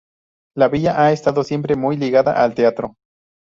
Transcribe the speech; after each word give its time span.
La 0.57 0.67
villa 0.67 0.97
ha 0.99 1.11
estado 1.11 1.43
siempre 1.43 1.75
muy 1.75 1.95
ligada 1.95 2.43
al 2.43 2.55
teatro. 2.55 2.95